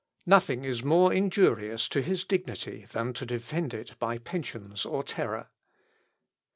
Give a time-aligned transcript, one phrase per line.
[0.25, 5.49] Nothing is more injurious to his dignity than to defend it by pensions or terror.